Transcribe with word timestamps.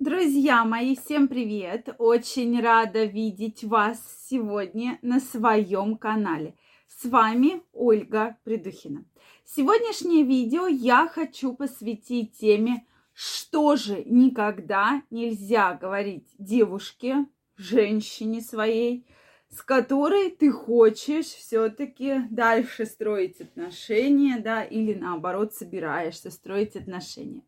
Друзья 0.00 0.64
мои, 0.64 0.94
всем 0.94 1.26
привет! 1.26 1.88
Очень 1.98 2.60
рада 2.60 3.02
видеть 3.02 3.64
вас 3.64 3.98
сегодня 4.30 4.96
на 5.02 5.18
своем 5.18 5.96
канале. 5.96 6.54
С 6.86 7.04
вами 7.04 7.62
Ольга 7.72 8.36
Придухина. 8.44 9.04
Сегодняшнее 9.44 10.22
видео 10.22 10.68
я 10.68 11.08
хочу 11.08 11.52
посвятить 11.52 12.38
теме, 12.38 12.86
что 13.12 13.74
же 13.74 14.04
никогда 14.04 15.02
нельзя 15.10 15.74
говорить 15.74 16.28
девушке, 16.38 17.26
женщине 17.56 18.40
своей, 18.40 19.04
с 19.50 19.62
которой 19.62 20.30
ты 20.30 20.52
хочешь 20.52 21.26
все-таки 21.26 22.20
дальше 22.30 22.86
строить 22.86 23.40
отношения, 23.40 24.38
да, 24.38 24.62
или 24.62 24.94
наоборот 24.94 25.54
собираешься 25.54 26.30
строить 26.30 26.76
отношения. 26.76 27.42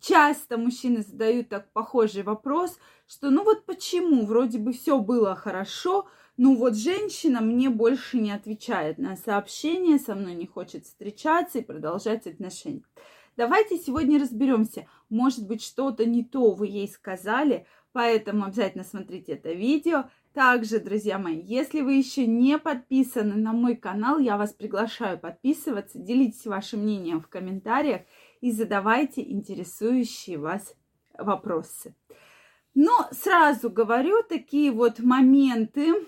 Часто 0.00 0.58
мужчины 0.58 1.02
задают 1.02 1.48
так 1.48 1.72
похожий 1.72 2.22
вопрос, 2.22 2.78
что 3.06 3.30
ну 3.30 3.44
вот 3.44 3.64
почему, 3.64 4.26
вроде 4.26 4.58
бы 4.58 4.72
все 4.72 4.98
было 4.98 5.34
хорошо, 5.34 6.06
ну 6.36 6.54
вот 6.56 6.76
женщина 6.76 7.40
мне 7.40 7.70
больше 7.70 8.18
не 8.18 8.30
отвечает 8.30 8.98
на 8.98 9.16
сообщения, 9.16 9.98
со 9.98 10.14
мной 10.14 10.34
не 10.34 10.46
хочет 10.46 10.84
встречаться 10.84 11.58
и 11.58 11.64
продолжать 11.64 12.26
отношения. 12.26 12.82
Давайте 13.36 13.78
сегодня 13.78 14.20
разберемся. 14.20 14.86
Может 15.08 15.46
быть, 15.46 15.62
что-то 15.62 16.06
не 16.06 16.24
то 16.24 16.52
вы 16.52 16.68
ей 16.68 16.88
сказали, 16.88 17.66
поэтому 17.92 18.44
обязательно 18.44 18.84
смотрите 18.84 19.32
это 19.32 19.52
видео. 19.52 20.04
Также, 20.32 20.80
друзья 20.80 21.18
мои, 21.18 21.40
если 21.40 21.80
вы 21.80 21.94
еще 21.94 22.26
не 22.26 22.58
подписаны 22.58 23.36
на 23.36 23.52
мой 23.52 23.74
канал, 23.74 24.18
я 24.18 24.36
вас 24.36 24.52
приглашаю 24.52 25.18
подписываться, 25.18 25.98
делитесь 25.98 26.46
вашим 26.46 26.80
мнением 26.80 27.22
в 27.22 27.28
комментариях 27.28 28.02
и 28.46 28.52
задавайте 28.52 29.28
интересующие 29.28 30.38
вас 30.38 30.76
вопросы. 31.18 31.96
Но 32.76 33.08
сразу 33.10 33.70
говорю, 33.70 34.22
такие 34.22 34.70
вот 34.70 35.00
моменты, 35.00 36.06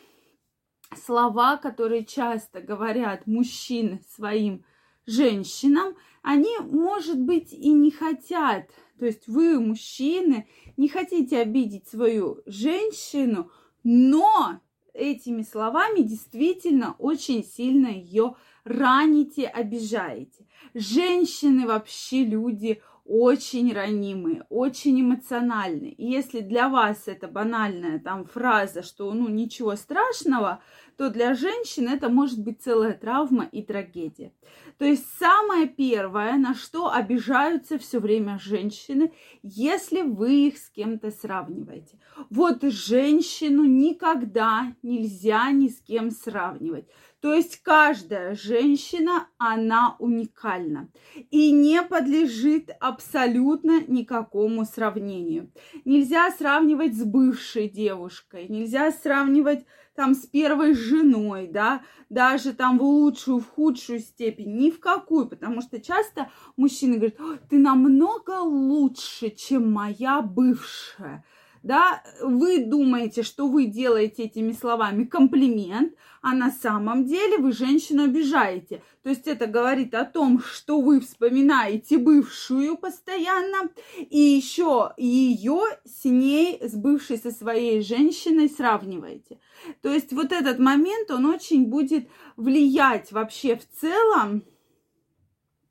слова, 1.04 1.56
которые 1.56 2.04
часто 2.04 2.60
говорят 2.60 3.26
мужчины 3.26 4.04
своим 4.14 4.64
женщинам, 5.04 5.96
они, 6.22 6.56
может 6.60 7.20
быть, 7.20 7.52
и 7.52 7.72
не 7.72 7.90
хотят. 7.90 8.70
То 9.00 9.06
есть 9.06 9.26
вы, 9.26 9.58
мужчины, 9.58 10.46
не 10.76 10.88
хотите 10.88 11.40
обидеть 11.40 11.88
свою 11.88 12.40
женщину, 12.46 13.50
но 13.82 14.60
этими 14.94 15.42
словами 15.42 16.00
действительно 16.00 16.94
очень 16.98 17.44
сильно 17.44 17.88
ее 17.88 18.34
раните, 18.64 19.46
обижаете. 19.46 20.46
Женщины 20.74 21.66
вообще 21.66 22.24
люди 22.24 22.82
очень 23.08 23.72
ранимые, 23.72 24.44
очень 24.50 25.00
эмоциональные. 25.00 25.92
И 25.92 26.06
если 26.06 26.40
для 26.40 26.68
вас 26.68 27.04
это 27.06 27.26
банальная 27.26 27.98
там 27.98 28.26
фраза, 28.26 28.82
что 28.82 29.12
ну 29.14 29.28
ничего 29.28 29.76
страшного, 29.76 30.62
то 30.98 31.08
для 31.08 31.34
женщин 31.34 31.88
это 31.88 32.10
может 32.10 32.42
быть 32.42 32.60
целая 32.60 32.92
травма 32.92 33.48
и 33.50 33.62
трагедия. 33.62 34.32
То 34.76 34.84
есть 34.84 35.06
самое 35.18 35.66
первое, 35.66 36.36
на 36.36 36.54
что 36.54 36.92
обижаются 36.92 37.78
все 37.78 37.98
время 37.98 38.38
женщины, 38.38 39.12
если 39.42 40.02
вы 40.02 40.48
их 40.48 40.58
с 40.58 40.68
кем-то 40.68 41.10
сравниваете. 41.10 41.98
Вот 42.28 42.62
женщину 42.62 43.64
никогда 43.64 44.74
нельзя 44.82 45.50
ни 45.50 45.68
с 45.68 45.80
кем 45.80 46.10
сравнивать. 46.10 46.86
То 47.20 47.34
есть 47.34 47.62
каждая 47.62 48.36
женщина, 48.36 49.26
она 49.38 49.96
уникальна 49.98 50.88
и 51.30 51.50
не 51.50 51.82
подлежит 51.82 52.70
абсолютно 52.78 53.82
никакому 53.88 54.64
сравнению. 54.64 55.50
Нельзя 55.84 56.30
сравнивать 56.30 56.94
с 56.94 57.02
бывшей 57.02 57.68
девушкой, 57.68 58.46
нельзя 58.48 58.92
сравнивать 58.92 59.64
там 59.96 60.14
с 60.14 60.26
первой 60.26 60.74
женой, 60.74 61.48
да, 61.48 61.82
даже 62.08 62.52
там 62.52 62.78
в 62.78 62.84
лучшую, 62.84 63.40
в 63.40 63.48
худшую 63.48 63.98
степень, 63.98 64.56
ни 64.56 64.70
в 64.70 64.78
какую, 64.78 65.26
потому 65.28 65.60
что 65.60 65.80
часто 65.80 66.30
мужчины 66.56 66.98
говорят, 66.98 67.48
ты 67.50 67.58
намного 67.58 68.38
лучше, 68.42 69.30
чем 69.30 69.72
моя 69.72 70.22
бывшая 70.22 71.24
да, 71.62 72.02
вы 72.22 72.64
думаете, 72.64 73.22
что 73.22 73.48
вы 73.48 73.66
делаете 73.66 74.24
этими 74.24 74.52
словами 74.52 75.04
комплимент, 75.04 75.94
а 76.22 76.34
на 76.34 76.50
самом 76.50 77.04
деле 77.04 77.38
вы 77.38 77.52
женщину 77.52 78.04
обижаете. 78.04 78.82
То 79.02 79.10
есть 79.10 79.26
это 79.26 79.46
говорит 79.46 79.94
о 79.94 80.04
том, 80.04 80.40
что 80.40 80.80
вы 80.80 81.00
вспоминаете 81.00 81.98
бывшую 81.98 82.76
постоянно, 82.76 83.70
и 83.98 84.18
еще 84.18 84.92
ее 84.96 85.62
с 85.84 86.04
ней, 86.04 86.58
с 86.60 86.74
бывшей 86.74 87.18
со 87.18 87.30
своей 87.30 87.82
женщиной 87.82 88.48
сравниваете. 88.48 89.38
То 89.82 89.92
есть 89.92 90.12
вот 90.12 90.32
этот 90.32 90.58
момент, 90.58 91.10
он 91.10 91.26
очень 91.26 91.66
будет 91.66 92.08
влиять 92.36 93.12
вообще 93.12 93.56
в 93.56 93.68
целом 93.80 94.44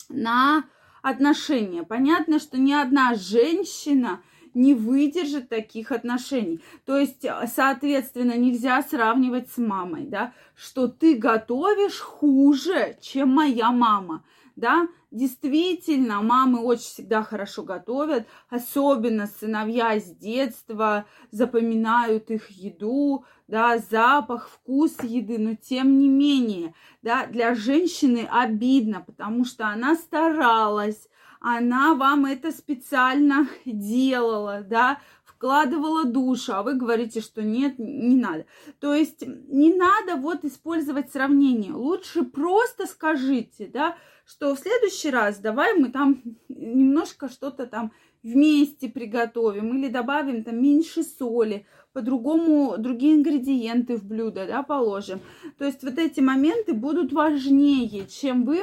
на 0.09 0.65
отношения. 1.01 1.83
Понятно, 1.83 2.39
что 2.39 2.57
ни 2.57 2.73
одна 2.73 3.15
женщина– 3.15 4.21
не 4.57 4.73
выдержит 4.73 5.49
таких 5.49 5.91
отношений. 5.91 6.61
То 6.85 6.97
есть, 6.97 7.23
э, 7.23 7.47
соответственно, 7.53 8.35
нельзя 8.37 8.81
сравнивать 8.81 9.49
с 9.51 9.57
мамой, 9.57 10.05
да, 10.05 10.33
что 10.55 10.87
ты 10.87 11.15
готовишь 11.15 11.99
хуже, 11.99 12.97
чем 13.01 13.29
моя 13.29 13.71
мама, 13.71 14.23
да. 14.55 14.87
Действительно, 15.09 16.21
мамы 16.21 16.59
очень 16.59 16.83
всегда 16.83 17.23
хорошо 17.23 17.63
готовят, 17.63 18.27
особенно 18.49 19.27
сыновья 19.27 19.97
с 19.97 20.03
детства 20.03 21.05
запоминают 21.31 22.29
их 22.29 22.49
еду, 22.49 23.23
да, 23.47 23.77
запах, 23.77 24.49
вкус 24.49 24.97
еды, 25.03 25.37
но 25.37 25.55
тем 25.55 25.97
не 25.97 26.09
менее, 26.09 26.73
да, 27.01 27.25
для 27.25 27.55
женщины 27.55 28.27
обидно, 28.29 28.99
потому 28.99 29.45
что 29.45 29.67
она 29.67 29.95
старалась, 29.95 31.07
она 31.39 31.95
вам 31.95 32.25
это 32.25 32.51
специально 32.51 33.47
делала, 33.65 34.61
да, 34.67 34.99
вкладывала 35.23 36.03
душу, 36.03 36.53
а 36.53 36.63
вы 36.63 36.73
говорите, 36.73 37.21
что 37.21 37.43
нет, 37.43 37.77
не 37.77 38.15
надо. 38.15 38.45
То 38.79 38.93
есть 38.93 39.23
не 39.27 39.73
надо 39.73 40.15
вот 40.15 40.43
использовать 40.43 41.11
сравнение. 41.11 41.73
Лучше 41.73 42.23
просто 42.23 42.87
скажите, 42.87 43.69
да, 43.71 43.97
что 44.25 44.55
в 44.55 44.59
следующий 44.59 45.11
раз 45.11 45.37
давай 45.37 45.77
мы 45.77 45.89
там 45.89 46.21
немножко 46.49 47.29
что-то 47.29 47.67
там 47.67 47.91
вместе 48.23 48.89
приготовим 48.89 49.77
или 49.77 49.89
добавим 49.89 50.43
там 50.43 50.61
меньше 50.61 51.03
соли, 51.03 51.65
по-другому 51.93 52.75
другие 52.77 53.15
ингредиенты 53.15 53.97
в 53.97 54.03
блюдо, 54.03 54.45
да, 54.45 54.63
положим. 54.63 55.19
То 55.57 55.65
есть 55.65 55.83
вот 55.83 55.97
эти 55.97 56.19
моменты 56.19 56.73
будут 56.73 57.13
важнее, 57.13 58.07
чем 58.07 58.43
вы 58.43 58.61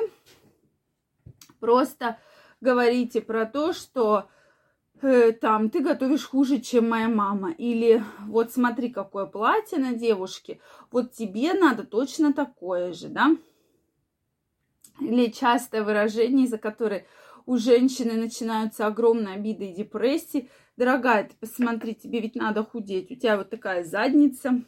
просто 1.60 2.18
говорите 2.64 3.20
про 3.20 3.46
то, 3.46 3.72
что 3.72 4.28
э, 5.02 5.32
там 5.32 5.70
ты 5.70 5.80
готовишь 5.80 6.24
хуже, 6.24 6.60
чем 6.60 6.88
моя 6.88 7.08
мама. 7.08 7.52
Или 7.52 8.02
вот 8.26 8.52
смотри, 8.52 8.88
какое 8.88 9.26
платье 9.26 9.78
на 9.78 9.92
девушке, 9.92 10.60
вот 10.90 11.12
тебе 11.12 11.52
надо 11.52 11.84
точно 11.84 12.32
такое 12.32 12.92
же, 12.92 13.08
да? 13.08 13.36
Или 15.00 15.30
частое 15.30 15.84
выражение, 15.84 16.46
из-за 16.46 16.58
которой 16.58 17.06
у 17.46 17.58
женщины 17.58 18.14
начинаются 18.14 18.86
огромные 18.86 19.34
обиды 19.34 19.70
и 19.70 19.74
депрессии. 19.74 20.48
Дорогая, 20.76 21.24
ты 21.24 21.34
посмотри, 21.38 21.94
тебе 21.94 22.20
ведь 22.20 22.36
надо 22.36 22.64
худеть. 22.64 23.10
У 23.10 23.14
тебя 23.14 23.36
вот 23.36 23.50
такая 23.50 23.84
задница 23.84 24.62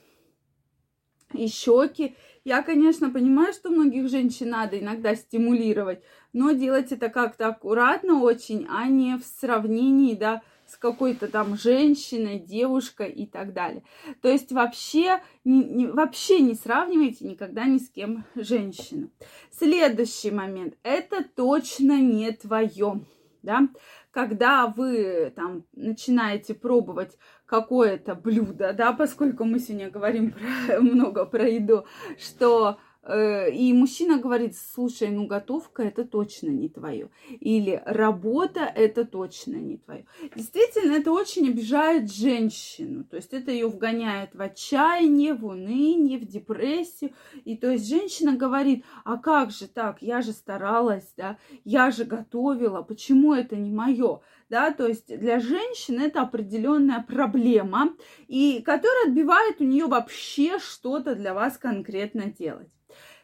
и 1.37 1.49
щеки, 1.49 2.17
я, 2.45 2.63
конечно, 2.63 3.11
понимаю, 3.11 3.53
что 3.53 3.71
многих 3.71 4.09
женщин 4.09 4.51
надо 4.51 4.79
иногда 4.79 5.15
стимулировать, 5.15 6.01
но 6.33 6.53
делать 6.53 6.93
это 6.93 7.09
как-то 7.09 7.49
аккуратно 7.49 8.21
очень, 8.21 8.67
а 8.71 8.87
не 8.87 9.17
в 9.17 9.25
сравнении, 9.25 10.15
да, 10.15 10.43
с 10.67 10.77
какой-то 10.77 11.29
там 11.29 11.57
женщиной, 11.57 12.39
девушкой 12.39 13.11
и 13.11 13.27
так 13.27 13.53
далее. 13.53 13.83
То 14.21 14.29
есть 14.29 14.53
вообще 14.53 15.21
не, 15.45 15.63
не, 15.65 15.87
вообще 15.87 16.41
не 16.41 16.55
сравнивайте 16.55 17.25
никогда 17.25 17.65
ни 17.65 17.79
с 17.79 17.89
кем 17.89 18.25
женщину. 18.35 19.11
Следующий 19.51 20.31
момент. 20.31 20.75
Это 20.83 21.25
точно 21.25 22.01
не 22.01 22.31
твое. 22.33 23.01
Да? 23.43 23.69
Когда 24.11 24.67
вы 24.67 25.33
там 25.37 25.65
начинаете 25.73 26.55
пробовать 26.55 27.17
какое-то 27.47 28.15
блюдо, 28.15 28.73
да, 28.73 28.93
поскольку 28.93 29.45
мы 29.45 29.59
сегодня 29.59 29.91
говорим 29.91 30.33
про, 30.33 30.81
много 30.81 31.25
про 31.25 31.49
еду, 31.49 31.87
что 32.19 32.79
э, 33.05 33.51
и 33.53 33.73
мужчина 33.73 34.19
говорит, 34.19 34.57
слушай, 34.57 35.09
ну 35.11 35.27
готовка 35.27 35.85
это 35.85 36.05
точно 36.05 36.49
не 36.49 36.69
твое. 36.69 37.09
Или 37.41 37.81
работа 37.87 38.61
это 38.61 39.05
точно 39.05 39.57
не 39.57 39.79
твое. 39.79 40.07
Действительно, 40.35 40.93
это 40.93 41.13
очень 41.13 41.49
обижает 41.49 42.13
женщину. 42.13 43.05
То 43.05 43.17
есть 43.17 43.33
это 43.33 43.53
ее 43.53 43.69
вгоняет 43.69 44.35
в 44.35 44.43
отчаяние, 44.43 45.35
в 45.35 45.47
уныние, 45.47 46.19
в 46.19 46.27
депрессию. 46.27 47.13
И 47.45 47.57
то 47.57 47.71
есть 47.71 47.89
женщина 47.89 48.37
говорит, 48.37 48.85
а 49.05 49.19
как 49.19 49.53
же 49.53 49.69
так, 49.69 50.03
я 50.03 50.21
же 50.21 50.33
старалась, 50.33 51.13
да, 51.17 51.39
я 51.65 51.93
же 51.93 52.05
готовила, 52.05 52.83
почему 52.83 53.35
это 53.35 53.55
не 53.55 53.71
мое? 53.71 54.21
Да, 54.49 54.73
то 54.73 54.87
есть 54.87 55.07
для 55.19 55.41
женщины 55.41 56.03
это 56.03 56.23
определенная 56.23 57.03
проблема, 57.03 57.97
и 58.29 58.63
которая 58.63 59.07
отбивает 59.07 59.61
у 59.61 59.65
нее 59.65 59.87
вообще 59.87 60.59
что-то 60.59 61.15
для 61.15 61.35
вас 61.35 61.59
конкретно 61.59 62.27
делать. 62.27 62.69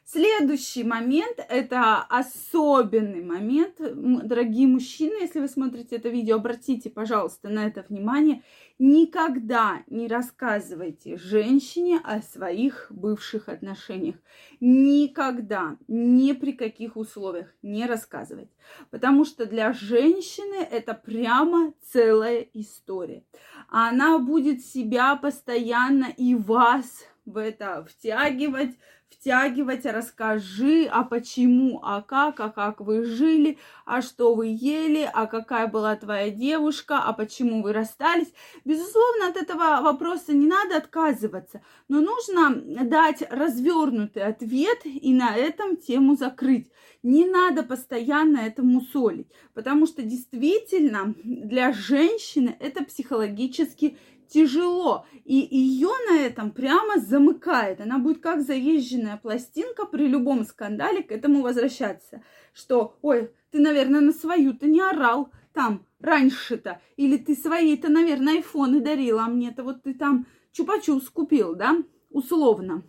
Следующий 0.05 0.83
момент, 0.83 1.39
это 1.49 2.03
особенный 2.03 3.23
момент, 3.23 3.77
дорогие 3.79 4.67
мужчины, 4.67 5.23
если 5.23 5.39
вы 5.39 5.49
смотрите 5.49 5.97
это 5.97 6.09
видео, 6.09 6.37
обратите, 6.37 6.91
пожалуйста, 6.91 7.49
на 7.49 7.67
это 7.67 7.85
внимание. 7.89 8.43
Никогда 8.79 9.85
не 9.87 10.09
рассказывайте 10.09 11.17
женщине 11.17 12.01
о 12.03 12.21
своих 12.21 12.89
бывших 12.91 13.49
отношениях. 13.49 14.17
Никогда, 14.61 15.79
ни 15.87 16.33
при 16.33 16.53
каких 16.53 16.97
условиях 16.97 17.55
не 17.63 17.87
рассказывать. 17.87 18.51
Потому 18.91 19.25
что 19.25 19.47
для 19.47 19.73
женщины 19.73 20.67
это 20.69 20.95
прямо 20.95 21.73
целая 21.81 22.41
история. 22.55 23.25
Она 23.69 24.19
будет 24.19 24.65
себя 24.65 25.15
постоянно 25.15 26.09
и 26.17 26.35
вас 26.35 27.07
в 27.25 27.37
это 27.37 27.85
втягивать, 27.89 28.77
втягивать, 29.09 29.85
расскажи, 29.85 30.89
а 30.91 31.05
почему, 31.05 31.81
а 31.83 32.03
как, 32.03 32.41
а 32.41 32.49
как 32.51 32.81
вы 32.81 33.05
жили, 33.05 33.59
а 33.85 34.03
что 34.03 34.35
вы 34.35 34.49
ели, 34.49 35.09
а 35.13 35.27
какая 35.27 35.67
была 35.69 35.95
твоя 35.97 36.31
девушка, 36.31 36.99
а 36.99 37.13
почему 37.13 37.63
вы 37.63 37.73
расстались. 37.73 38.33
Безусловно, 38.65 39.29
от 39.29 39.37
этого 39.37 39.83
вопроса 39.83 40.33
не 40.33 40.47
надо 40.47 40.77
отказываться, 40.77 41.63
но 41.89 42.01
нужно 42.01 42.55
дать 42.85 43.23
развернутый 43.31 44.25
ответ 44.25 44.81
и 44.85 45.13
на 45.13 45.37
этом 45.37 45.77
тему 45.77 46.17
закрыть. 46.17 46.71
Не 47.03 47.25
надо 47.25 47.65
постоянно 47.65 48.39
этому 48.39 48.81
солить, 48.81 49.29
потому 49.55 49.87
что 49.87 50.03
действительно 50.03 51.15
для 51.25 51.73
женщины 51.73 52.57
это 52.61 52.85
психологически 52.85 53.99
тяжело. 54.33 55.07
И 55.25 55.37
ее 55.37 55.91
на 56.09 56.19
этом 56.21 56.51
прямо 56.51 56.99
замыкает. 56.99 57.81
Она 57.81 57.99
будет 57.99 58.21
как 58.21 58.41
заезженная 58.41 59.19
пластинка 59.19 59.85
при 59.85 60.09
любом 60.09 60.45
скандале 60.45 61.03
к 61.03 61.13
этому 61.13 61.43
возвращаться. 61.43 62.23
Что, 62.55 62.97
ой, 63.03 63.31
ты, 63.51 63.61
наверное, 63.61 64.01
на 64.01 64.13
свою-то 64.13 64.67
не 64.67 64.81
орал 64.81 65.31
там 65.53 65.87
раньше-то. 66.01 66.81
Или 66.97 67.19
ты 67.19 67.35
своей-то, 67.35 67.91
наверное, 67.91 68.37
айфоны 68.37 68.81
дарила, 68.81 69.25
а 69.25 69.29
мне-то 69.29 69.63
вот 69.63 69.83
ты 69.83 69.95
там 69.95 70.27
чупа-чупс 70.59 71.11
купил, 71.13 71.55
да, 71.55 71.77
условно. 72.11 72.83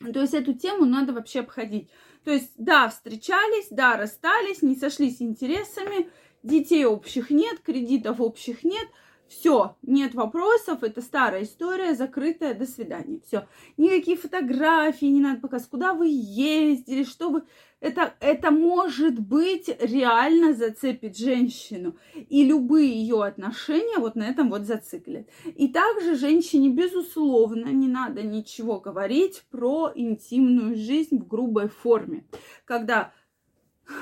То 0.00 0.20
есть 0.20 0.34
эту 0.34 0.52
тему 0.52 0.84
надо 0.84 1.12
вообще 1.12 1.40
обходить. 1.40 1.88
То 2.24 2.32
есть, 2.32 2.52
да, 2.56 2.88
встречались, 2.88 3.68
да, 3.70 3.96
расстались, 3.96 4.60
не 4.60 4.74
сошлись 4.74 5.22
интересами, 5.22 6.10
детей 6.42 6.84
общих 6.84 7.30
нет, 7.30 7.60
кредитов 7.60 8.20
общих 8.20 8.64
нет– 8.64 8.88
все, 9.28 9.76
нет 9.82 10.14
вопросов, 10.14 10.84
это 10.84 11.00
старая 11.02 11.42
история, 11.42 11.94
закрытая, 11.94 12.54
до 12.54 12.64
свидания. 12.64 13.20
Все. 13.26 13.46
Никакие 13.76 14.16
фотографии 14.16 15.06
не 15.06 15.20
надо 15.20 15.40
показывать, 15.40 15.70
куда 15.70 15.94
вы 15.94 16.08
ездили, 16.08 17.02
что 17.02 17.30
вы... 17.30 17.42
Это, 17.80 18.14
это 18.20 18.50
может 18.50 19.18
быть 19.18 19.68
реально 19.80 20.54
зацепит 20.54 21.16
женщину. 21.16 21.96
И 22.14 22.44
любые 22.44 22.88
ее 22.88 23.22
отношения 23.24 23.98
вот 23.98 24.14
на 24.14 24.28
этом 24.28 24.48
вот 24.48 24.62
зациклят. 24.62 25.28
И 25.44 25.68
также 25.68 26.14
женщине, 26.14 26.70
безусловно, 26.70 27.66
не 27.66 27.88
надо 27.88 28.22
ничего 28.22 28.80
говорить 28.80 29.42
про 29.50 29.90
интимную 29.94 30.76
жизнь 30.76 31.18
в 31.18 31.26
грубой 31.26 31.68
форме. 31.68 32.24
Когда 32.64 33.12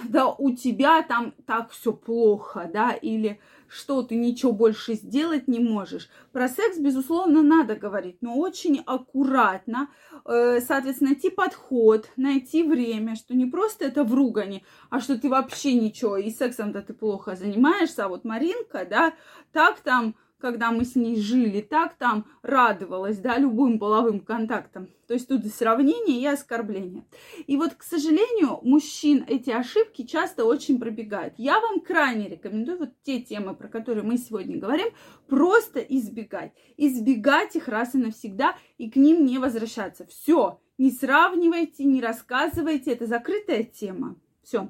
да, 0.09 0.29
у 0.29 0.53
тебя 0.53 1.03
там 1.03 1.35
так 1.47 1.71
все 1.71 1.93
плохо, 1.93 2.71
да, 2.73 2.93
или 2.93 3.41
что 3.75 4.03
ты 4.03 4.15
ничего 4.15 4.53
больше 4.53 4.95
сделать 4.95 5.49
не 5.49 5.59
можешь. 5.59 6.09
Про 6.33 6.49
секс, 6.49 6.79
безусловно, 6.79 7.43
надо 7.43 7.75
говорить, 7.75 8.19
но 8.21 8.37
очень 8.37 8.83
аккуратно, 8.87 9.89
э, 10.25 10.61
соответственно, 10.61 11.11
найти 11.11 11.29
подход, 11.29 12.09
найти 12.17 12.63
время, 12.63 13.17
что 13.17 13.35
не 13.35 13.47
просто 13.47 13.87
это 13.87 14.05
в 14.05 14.15
ругане, 14.15 14.63
а 14.91 15.01
что 15.01 15.19
ты 15.19 15.29
вообще 15.29 15.75
ничего, 15.75 16.17
и 16.17 16.31
сексом-то 16.31 16.83
ты 16.83 16.95
плохо 16.95 17.35
занимаешься, 17.35 18.05
а 18.05 18.09
вот 18.09 18.25
Маринка, 18.25 18.87
да, 18.89 19.13
так 19.53 19.81
там 19.81 20.15
когда 20.45 20.71
мы 20.71 20.85
с 20.85 20.95
ней 20.95 21.19
жили, 21.19 21.63
так 21.63 21.95
там 21.95 22.27
радовалась, 22.43 23.17
да, 23.17 23.39
любым 23.39 23.79
половым 23.79 24.21
контактам. 24.21 24.91
То 25.09 25.15
есть 25.15 25.27
тут 25.27 25.47
сравнение, 25.47 26.21
и 26.21 26.27
оскорбление. 26.27 27.07
И 27.47 27.57
вот, 27.57 27.73
к 27.73 27.83
сожалению, 27.83 28.59
мужчин 28.63 29.25
эти 29.27 29.49
ошибки 29.49 30.03
часто 30.03 30.45
очень 30.45 30.79
пробегают. 30.79 31.33
Я 31.39 31.61
вам 31.61 31.81
крайне 31.81 32.29
рекомендую 32.29 32.79
вот 32.79 32.91
те 33.05 33.23
темы, 33.23 33.55
про 33.55 33.69
которые 33.69 34.05
мы 34.05 34.19
сегодня 34.19 34.59
говорим, 34.59 34.89
просто 35.29 35.81
избегать. 35.81 36.53
Избегать 36.77 37.57
их 37.57 37.67
раз 37.67 37.95
и 37.95 37.99
навсегда, 37.99 38.55
и 38.77 38.91
к 38.91 38.97
ним 38.97 39.25
не 39.25 39.39
возвращаться. 39.39 40.05
Все, 40.05 40.61
не 40.77 40.91
сравнивайте, 40.91 41.85
не 41.85 42.03
рассказывайте, 42.03 42.93
это 42.93 43.07
закрытая 43.07 43.63
тема. 43.63 44.17
Все. 44.43 44.69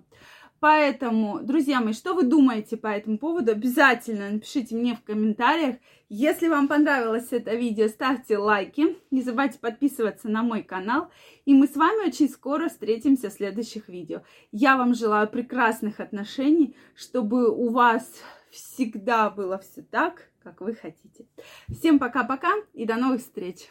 Поэтому, 0.60 1.40
друзья 1.40 1.80
мои, 1.80 1.92
что 1.92 2.14
вы 2.14 2.22
думаете 2.22 2.76
по 2.76 2.86
этому 2.86 3.18
поводу? 3.18 3.52
Обязательно 3.52 4.30
напишите 4.30 4.74
мне 4.74 4.96
в 4.96 5.02
комментариях. 5.02 5.76
Если 6.08 6.48
вам 6.48 6.68
понравилось 6.68 7.28
это 7.32 7.54
видео, 7.54 7.88
ставьте 7.88 8.38
лайки. 8.38 8.96
Не 9.10 9.22
забывайте 9.22 9.58
подписываться 9.58 10.28
на 10.28 10.42
мой 10.42 10.62
канал. 10.62 11.10
И 11.44 11.52
мы 11.54 11.66
с 11.66 11.76
вами 11.76 12.06
очень 12.06 12.30
скоро 12.30 12.68
встретимся 12.68 13.28
в 13.28 13.34
следующих 13.34 13.88
видео. 13.88 14.22
Я 14.52 14.76
вам 14.76 14.94
желаю 14.94 15.28
прекрасных 15.28 16.00
отношений, 16.00 16.76
чтобы 16.94 17.50
у 17.50 17.70
вас 17.70 18.08
всегда 18.50 19.28
было 19.30 19.58
все 19.58 19.82
так, 19.82 20.30
как 20.42 20.60
вы 20.60 20.74
хотите. 20.74 21.26
Всем 21.68 21.98
пока-пока 21.98 22.52
и 22.72 22.86
до 22.86 22.96
новых 22.96 23.20
встреч! 23.20 23.70